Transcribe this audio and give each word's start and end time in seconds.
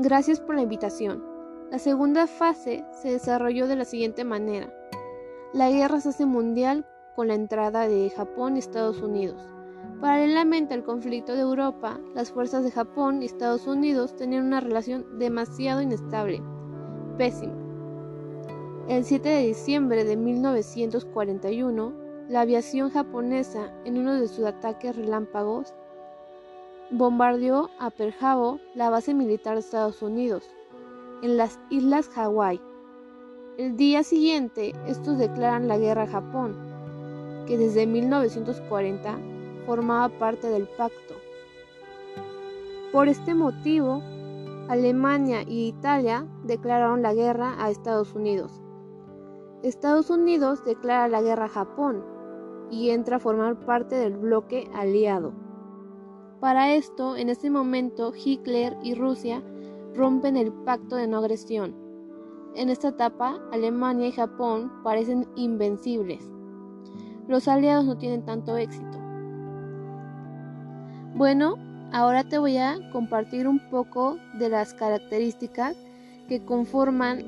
Gracias 0.00 0.38
por 0.38 0.54
la 0.54 0.62
invitación. 0.62 1.24
La 1.72 1.80
segunda 1.80 2.28
fase 2.28 2.84
se 2.92 3.10
desarrolló 3.10 3.66
de 3.66 3.74
la 3.74 3.84
siguiente 3.84 4.22
manera. 4.22 4.72
La 5.52 5.70
guerra 5.70 6.00
se 6.00 6.10
hace 6.10 6.24
mundial 6.24 6.86
con 7.16 7.26
la 7.26 7.34
entrada 7.34 7.88
de 7.88 8.08
Japón 8.10 8.54
y 8.54 8.60
Estados 8.60 9.02
Unidos. 9.02 9.42
Paralelamente 10.00 10.72
al 10.74 10.84
conflicto 10.84 11.34
de 11.34 11.40
Europa, 11.40 11.98
las 12.14 12.30
fuerzas 12.30 12.62
de 12.62 12.70
Japón 12.70 13.22
y 13.22 13.26
Estados 13.26 13.66
Unidos 13.66 14.14
tenían 14.14 14.46
una 14.46 14.60
relación 14.60 15.18
demasiado 15.18 15.82
inestable, 15.82 16.40
pésima. 17.16 17.56
El 18.86 19.04
7 19.04 19.28
de 19.28 19.46
diciembre 19.48 20.04
de 20.04 20.16
1941, 20.16 21.92
la 22.28 22.42
aviación 22.42 22.90
japonesa, 22.90 23.72
en 23.84 23.98
uno 23.98 24.14
de 24.14 24.28
sus 24.28 24.44
ataques 24.44 24.94
relámpagos, 24.94 25.74
bombardeó 26.90 27.70
a 27.78 27.90
Pearl 27.90 28.60
la 28.74 28.88
base 28.88 29.12
militar 29.12 29.54
de 29.54 29.60
Estados 29.60 30.00
Unidos, 30.02 30.44
en 31.22 31.36
las 31.36 31.58
islas 31.70 32.08
Hawái. 32.08 32.60
El 33.58 33.76
día 33.76 34.02
siguiente, 34.02 34.72
estos 34.86 35.18
declaran 35.18 35.68
la 35.68 35.78
guerra 35.78 36.04
a 36.04 36.08
Japón, 36.08 36.56
que 37.46 37.58
desde 37.58 37.86
1940 37.86 39.18
formaba 39.66 40.08
parte 40.18 40.48
del 40.48 40.66
pacto. 40.66 41.14
Por 42.92 43.08
este 43.08 43.34
motivo, 43.34 44.02
Alemania 44.68 45.42
y 45.42 45.66
Italia 45.66 46.26
declararon 46.44 47.02
la 47.02 47.12
guerra 47.12 47.54
a 47.58 47.70
Estados 47.70 48.14
Unidos. 48.14 48.62
Estados 49.62 50.08
Unidos 50.08 50.64
declara 50.64 51.08
la 51.08 51.20
guerra 51.20 51.46
a 51.46 51.50
Japón 51.50 52.04
y 52.70 52.90
entra 52.90 53.16
a 53.16 53.20
formar 53.20 53.56
parte 53.66 53.96
del 53.96 54.16
bloque 54.16 54.70
aliado. 54.72 55.47
Para 56.40 56.72
esto, 56.72 57.16
en 57.16 57.30
ese 57.30 57.50
momento, 57.50 58.12
Hitler 58.14 58.76
y 58.82 58.94
Rusia 58.94 59.42
rompen 59.94 60.36
el 60.36 60.52
pacto 60.52 60.94
de 60.94 61.08
no 61.08 61.18
agresión. 61.18 61.74
En 62.54 62.68
esta 62.68 62.88
etapa, 62.88 63.40
Alemania 63.52 64.08
y 64.08 64.12
Japón 64.12 64.70
parecen 64.84 65.26
invencibles. 65.34 66.30
Los 67.26 67.48
aliados 67.48 67.84
no 67.84 67.98
tienen 67.98 68.24
tanto 68.24 68.56
éxito. 68.56 68.98
Bueno, 71.14 71.56
ahora 71.92 72.22
te 72.22 72.38
voy 72.38 72.56
a 72.56 72.76
compartir 72.92 73.48
un 73.48 73.58
poco 73.70 74.16
de 74.38 74.48
las 74.48 74.74
características 74.74 75.76
que 76.28 76.44
conforman 76.44 77.24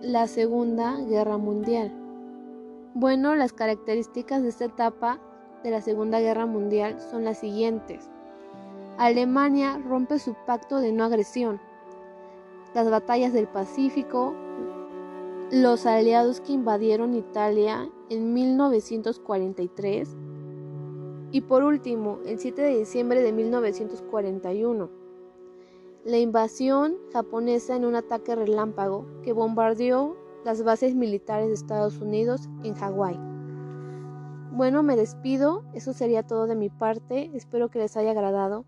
la 0.00 0.26
Segunda 0.26 0.96
Guerra 1.00 1.36
Mundial. 1.36 1.92
Bueno, 2.94 3.34
las 3.34 3.52
características 3.52 4.42
de 4.42 4.48
esta 4.48 4.66
etapa 4.66 5.20
de 5.62 5.70
la 5.70 5.82
Segunda 5.82 6.20
Guerra 6.20 6.46
Mundial 6.46 6.98
son 7.10 7.24
las 7.24 7.38
siguientes. 7.38 8.10
Alemania 8.98 9.80
rompe 9.84 10.20
su 10.20 10.34
pacto 10.46 10.78
de 10.78 10.92
no 10.92 11.04
agresión. 11.04 11.60
Las 12.74 12.88
batallas 12.88 13.32
del 13.32 13.48
Pacífico, 13.48 14.34
los 15.50 15.84
aliados 15.84 16.40
que 16.40 16.52
invadieron 16.52 17.14
Italia 17.14 17.88
en 18.08 18.32
1943 18.32 20.16
y 21.32 21.40
por 21.40 21.64
último, 21.64 22.20
el 22.24 22.38
7 22.38 22.62
de 22.62 22.78
diciembre 22.78 23.20
de 23.20 23.32
1941, 23.32 24.88
la 26.04 26.18
invasión 26.18 26.96
japonesa 27.12 27.74
en 27.74 27.84
un 27.84 27.96
ataque 27.96 28.36
relámpago 28.36 29.06
que 29.24 29.32
bombardeó 29.32 30.16
las 30.44 30.62
bases 30.62 30.94
militares 30.94 31.48
de 31.48 31.54
Estados 31.54 31.98
Unidos 31.98 32.48
en 32.62 32.74
Hawái. 32.74 33.18
Bueno, 34.52 34.84
me 34.84 34.94
despido, 34.94 35.64
eso 35.74 35.92
sería 35.92 36.22
todo 36.22 36.46
de 36.46 36.54
mi 36.54 36.70
parte, 36.70 37.32
espero 37.34 37.68
que 37.68 37.80
les 37.80 37.96
haya 37.96 38.12
agradado. 38.12 38.64